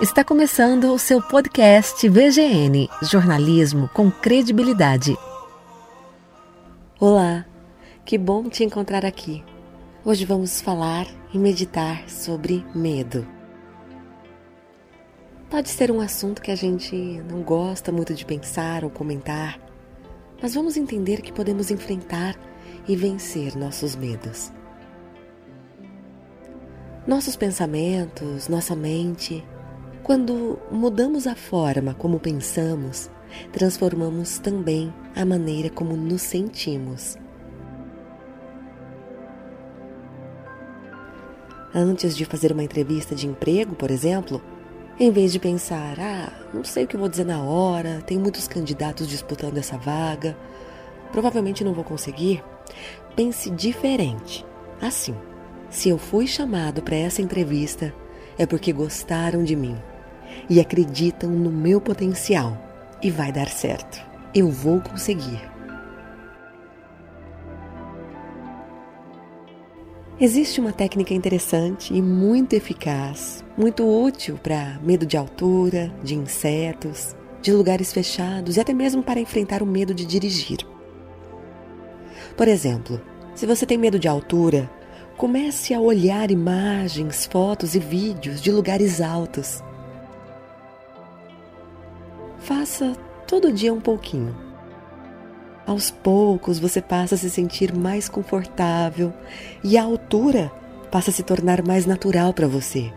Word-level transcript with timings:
Está 0.00 0.24
começando 0.24 0.92
o 0.92 0.98
seu 0.98 1.22
podcast 1.22 2.08
VGN 2.08 2.88
Jornalismo 3.02 3.88
com 3.94 4.10
Credibilidade. 4.10 5.16
Olá, 6.98 7.46
que 8.04 8.18
bom 8.18 8.48
te 8.48 8.64
encontrar 8.64 9.04
aqui. 9.04 9.44
Hoje 10.04 10.24
vamos 10.24 10.60
falar 10.60 11.06
e 11.32 11.38
meditar 11.38 12.08
sobre 12.08 12.64
medo. 12.74 13.26
Pode 15.48 15.68
ser 15.68 15.90
um 15.90 16.00
assunto 16.00 16.42
que 16.42 16.50
a 16.50 16.56
gente 16.56 16.96
não 17.30 17.42
gosta 17.42 17.92
muito 17.92 18.14
de 18.14 18.24
pensar 18.24 18.84
ou 18.84 18.90
comentar, 18.90 19.60
mas 20.42 20.54
vamos 20.54 20.76
entender 20.76 21.22
que 21.22 21.32
podemos 21.32 21.70
enfrentar 21.70 22.36
e 22.88 22.96
vencer 22.96 23.56
nossos 23.56 23.94
medos. 23.94 24.52
Nossos 27.06 27.36
pensamentos, 27.36 28.48
nossa 28.48 28.74
mente, 28.74 29.46
quando 30.02 30.58
mudamos 30.72 31.28
a 31.28 31.36
forma 31.36 31.94
como 31.94 32.18
pensamos, 32.18 33.08
transformamos 33.52 34.40
também 34.40 34.92
a 35.14 35.24
maneira 35.24 35.70
como 35.70 35.96
nos 35.96 36.22
sentimos. 36.22 37.16
Antes 41.72 42.16
de 42.16 42.24
fazer 42.24 42.50
uma 42.50 42.64
entrevista 42.64 43.14
de 43.14 43.28
emprego, 43.28 43.76
por 43.76 43.92
exemplo, 43.92 44.42
em 44.98 45.12
vez 45.12 45.30
de 45.30 45.38
pensar, 45.38 46.00
ah, 46.00 46.32
não 46.52 46.64
sei 46.64 46.86
o 46.86 46.88
que 46.88 46.96
vou 46.96 47.08
dizer 47.08 47.24
na 47.24 47.40
hora, 47.40 48.02
tem 48.04 48.18
muitos 48.18 48.48
candidatos 48.48 49.06
disputando 49.06 49.58
essa 49.58 49.78
vaga, 49.78 50.36
provavelmente 51.12 51.62
não 51.62 51.72
vou 51.72 51.84
conseguir, 51.84 52.42
pense 53.14 53.48
diferente. 53.48 54.44
Assim, 54.80 55.14
se 55.76 55.90
eu 55.90 55.98
fui 55.98 56.26
chamado 56.26 56.80
para 56.80 56.96
essa 56.96 57.20
entrevista, 57.20 57.94
é 58.38 58.46
porque 58.46 58.72
gostaram 58.72 59.44
de 59.44 59.54
mim 59.54 59.76
e 60.48 60.58
acreditam 60.58 61.28
no 61.28 61.50
meu 61.50 61.82
potencial. 61.82 62.56
E 63.02 63.10
vai 63.10 63.30
dar 63.30 63.46
certo. 63.46 64.02
Eu 64.34 64.50
vou 64.50 64.80
conseguir. 64.80 65.38
Existe 70.18 70.62
uma 70.62 70.72
técnica 70.72 71.12
interessante 71.12 71.92
e 71.92 72.00
muito 72.00 72.54
eficaz, 72.54 73.44
muito 73.54 73.84
útil 73.86 74.40
para 74.42 74.80
medo 74.82 75.04
de 75.04 75.18
altura, 75.18 75.92
de 76.02 76.14
insetos, 76.14 77.14
de 77.42 77.52
lugares 77.52 77.92
fechados 77.92 78.56
e 78.56 78.60
até 78.60 78.72
mesmo 78.72 79.02
para 79.02 79.20
enfrentar 79.20 79.62
o 79.62 79.66
medo 79.66 79.92
de 79.92 80.06
dirigir. 80.06 80.60
Por 82.34 82.48
exemplo, 82.48 82.98
se 83.34 83.44
você 83.44 83.66
tem 83.66 83.76
medo 83.76 83.98
de 83.98 84.08
altura, 84.08 84.70
comece 85.16 85.72
a 85.74 85.80
olhar 85.80 86.30
imagens, 86.30 87.26
fotos 87.26 87.74
e 87.74 87.78
vídeos 87.78 88.40
de 88.40 88.52
lugares 88.52 89.00
altos 89.00 89.62
Faça 92.46 92.92
todo 93.26 93.52
dia 93.52 93.74
um 93.74 93.80
pouquinho. 93.80 94.32
Aos 95.66 95.90
poucos 95.90 96.60
você 96.60 96.80
passa 96.80 97.16
a 97.16 97.18
se 97.18 97.28
sentir 97.28 97.74
mais 97.74 98.08
confortável 98.08 99.12
e 99.64 99.76
a 99.76 99.82
altura 99.82 100.52
passa 100.88 101.10
a 101.10 101.12
se 101.12 101.24
tornar 101.24 101.66
mais 101.66 101.86
natural 101.86 102.32
para 102.32 102.46
você. 102.46 102.92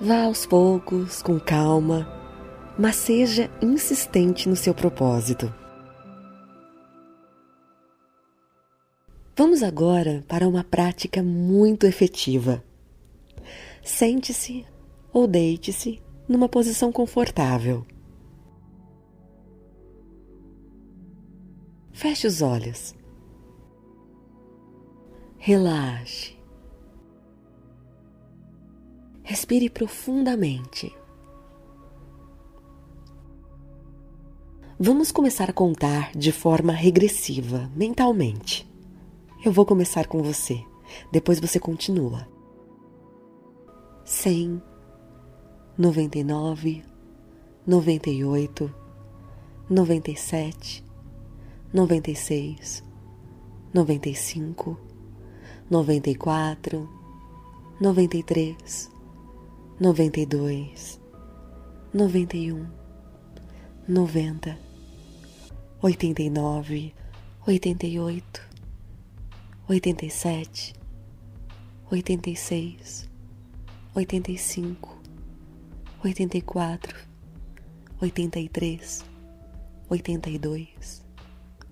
Vá 0.00 0.22
aos 0.22 0.46
poucos, 0.46 1.20
com 1.20 1.38
calma, 1.38 2.08
mas 2.78 2.96
seja 2.96 3.50
insistente 3.60 4.48
no 4.48 4.56
seu 4.56 4.72
propósito. 4.72 5.52
Vamos 9.38 9.62
agora 9.62 10.24
para 10.26 10.48
uma 10.48 10.64
prática 10.64 11.22
muito 11.22 11.86
efetiva. 11.86 12.60
Sente-se 13.84 14.66
ou 15.12 15.28
deite-se 15.28 16.02
numa 16.28 16.48
posição 16.48 16.90
confortável. 16.90 17.86
Feche 21.92 22.26
os 22.26 22.42
olhos. 22.42 22.96
Relaxe. 25.36 26.36
Respire 29.22 29.70
profundamente. 29.70 30.92
Vamos 34.80 35.12
começar 35.12 35.48
a 35.48 35.52
contar 35.52 36.10
de 36.10 36.32
forma 36.32 36.72
regressiva, 36.72 37.70
mentalmente. 37.76 38.67
Eu 39.44 39.52
vou 39.52 39.64
começar 39.64 40.08
com 40.08 40.20
você, 40.20 40.64
depois 41.12 41.38
você 41.38 41.60
continua. 41.60 42.26
Cem 44.04 44.60
noventa 45.78 46.18
e 46.18 46.24
nove, 46.24 46.84
noventa 47.64 48.10
e 48.10 48.24
oito, 48.24 48.68
noventa 49.70 50.10
e 50.10 50.16
sete, 50.16 50.84
noventa 51.72 52.10
e 52.10 52.16
seis, 52.16 52.82
87, 69.70 70.72
86, 71.90 73.08
85, 73.94 74.76
84, 76.02 76.94
83, 78.00 79.04
82, 79.90 80.68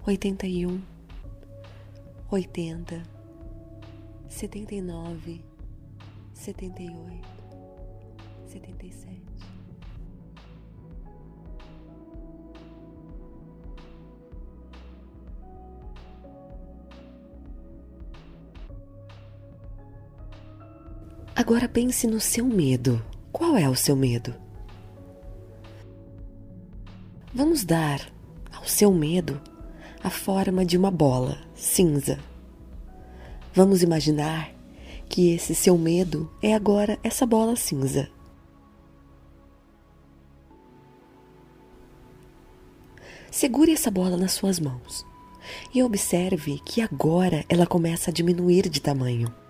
81, 0.07 0.83
80, 2.31 3.03
79, 4.29 5.43
78, 6.35 7.23
77. 8.47 9.36
Agora 21.37 21.69
pense 21.69 22.07
no 22.07 22.19
seu 22.19 22.47
medo. 22.47 23.05
Qual 23.31 23.59
é 23.59 23.69
o 23.69 23.77
seu 23.77 23.95
medo? 23.95 24.35
Vamos 27.35 27.63
dar 27.63 28.01
ao 28.51 28.65
seu 28.65 28.91
medo 28.91 29.39
a 30.03 30.09
forma 30.09 30.65
de 30.65 30.79
uma 30.79 30.91
bola 30.91 31.37
cinza. 31.55 32.19
Vamos 33.53 33.83
imaginar 33.83 34.51
que 35.11 35.35
esse 35.35 35.55
seu 35.55 35.77
medo 35.77 36.33
é 36.43 36.55
agora 36.55 36.99
essa 37.05 37.27
bola 37.27 37.55
cinza. 37.55 38.09
Segure 43.31 43.73
essa 43.73 43.91
bola 43.91 44.17
nas 44.17 44.33
suas 44.33 44.59
mãos 44.59 45.05
e 45.75 45.83
observe 45.83 46.59
que 46.65 46.81
agora 46.81 47.45
ela 47.47 47.67
começa 47.67 48.11
a 48.11 48.15
diminuir 48.15 48.71
de 48.71 48.81
tamanho. 48.81 49.46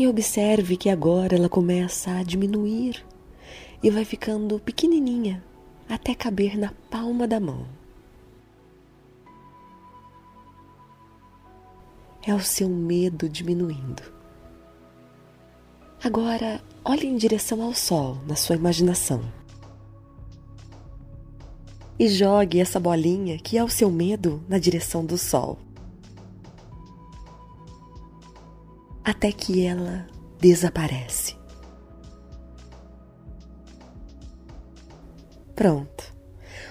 E 0.00 0.08
observe 0.08 0.78
que 0.78 0.88
agora 0.88 1.36
ela 1.36 1.50
começa 1.50 2.10
a 2.12 2.22
diminuir 2.22 3.04
e 3.82 3.90
vai 3.90 4.02
ficando 4.02 4.58
pequenininha 4.58 5.44
até 5.86 6.14
caber 6.14 6.56
na 6.56 6.72
palma 6.88 7.28
da 7.28 7.38
mão. 7.38 7.66
É 12.26 12.34
o 12.34 12.40
seu 12.40 12.66
medo 12.66 13.28
diminuindo. 13.28 14.02
Agora, 16.02 16.62
olhe 16.82 17.06
em 17.06 17.18
direção 17.18 17.60
ao 17.60 17.74
sol 17.74 18.16
na 18.26 18.36
sua 18.36 18.56
imaginação. 18.56 19.20
E 21.98 22.08
jogue 22.08 22.58
essa 22.58 22.80
bolinha 22.80 23.36
que 23.36 23.58
é 23.58 23.62
o 23.62 23.68
seu 23.68 23.90
medo 23.90 24.42
na 24.48 24.58
direção 24.58 25.04
do 25.04 25.18
sol. 25.18 25.58
Até 29.10 29.32
que 29.32 29.66
ela 29.66 30.06
desaparece. 30.40 31.36
Pronto, 35.54 36.14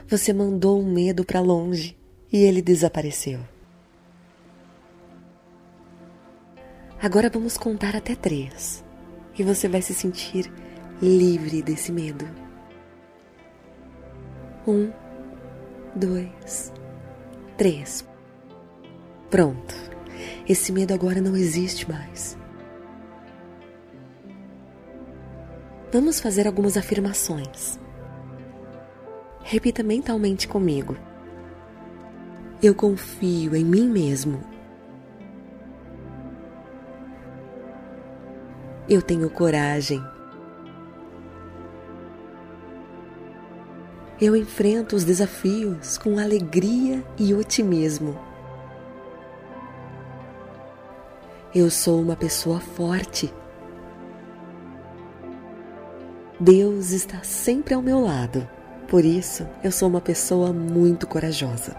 você 0.08 0.32
mandou 0.32 0.82
um 0.82 0.92
medo 0.92 1.26
para 1.26 1.42
longe 1.42 1.98
e 2.32 2.38
ele 2.38 2.62
desapareceu. 2.62 3.42
Agora 7.02 7.30
vamos 7.30 7.58
contar 7.58 7.96
até 7.96 8.16
três 8.16 8.84
e 9.38 9.44
você 9.44 9.68
vai 9.68 9.82
se 9.82 9.94
sentir 9.94 10.52
livre 11.02 11.62
desse 11.62 11.92
medo. 11.92 12.26
Um, 14.66 14.92
dois, 15.94 16.72
três. 17.58 18.08
Pronto, 19.30 19.89
esse 20.50 20.72
medo 20.72 20.96
agora 20.96 21.22
não 21.22 21.38
existe 21.38 21.88
mais. 21.88 22.36
Vamos 25.94 26.20
fazer 26.20 26.48
algumas 26.48 26.76
afirmações. 26.76 27.80
Repita 29.44 29.84
mentalmente 29.84 30.48
comigo. 30.48 30.98
Eu 32.64 32.74
confio 32.74 33.56
em 33.56 33.64
mim 33.64 33.88
mesmo. 33.88 34.44
Eu 38.90 39.04
tenho 39.04 39.30
coragem. 39.30 40.04
Eu 44.20 44.36
enfrento 44.36 44.96
os 44.96 45.04
desafios 45.04 45.96
com 46.00 46.18
alegria 46.18 47.04
e 47.20 47.36
otimismo. 47.36 48.29
Eu 51.54 51.72
sou 51.72 52.00
uma 52.00 52.16
pessoa 52.16 52.60
forte. 52.60 53.34
Deus 56.40 56.92
está 56.92 57.24
sempre 57.24 57.74
ao 57.74 57.82
meu 57.82 58.00
lado, 58.00 58.48
por 58.88 59.04
isso 59.04 59.48
eu 59.64 59.72
sou 59.72 59.90
uma 59.90 60.00
pessoa 60.00 60.54
muito 60.54 61.08
corajosa. 61.08 61.76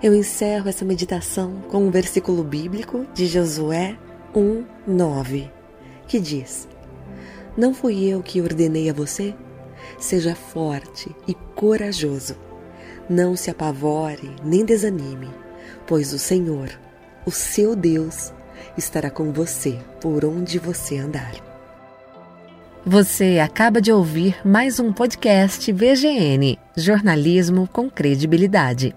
Eu 0.00 0.14
encerro 0.14 0.68
essa 0.68 0.84
meditação 0.84 1.60
com 1.68 1.84
um 1.84 1.90
versículo 1.90 2.44
bíblico 2.44 3.04
de 3.12 3.26
Josué 3.26 3.98
1, 4.36 4.64
9, 4.86 5.50
que 6.06 6.20
diz: 6.20 6.68
Não 7.56 7.74
fui 7.74 8.04
eu 8.04 8.22
que 8.22 8.40
ordenei 8.40 8.88
a 8.88 8.92
você? 8.92 9.34
Seja 9.98 10.36
forte 10.36 11.12
e 11.26 11.34
corajoso. 11.56 12.51
Não 13.08 13.36
se 13.36 13.50
apavore 13.50 14.30
nem 14.44 14.64
desanime, 14.64 15.28
pois 15.86 16.12
o 16.12 16.18
Senhor, 16.18 16.70
o 17.26 17.30
seu 17.30 17.74
Deus, 17.74 18.32
estará 18.76 19.10
com 19.10 19.32
você 19.32 19.78
por 20.00 20.24
onde 20.24 20.58
você 20.58 20.98
andar. 20.98 21.34
Você 22.84 23.38
acaba 23.38 23.80
de 23.80 23.92
ouvir 23.92 24.36
mais 24.44 24.80
um 24.80 24.92
podcast 24.92 25.70
VGN 25.72 26.58
Jornalismo 26.76 27.68
com 27.72 27.88
Credibilidade. 27.88 28.94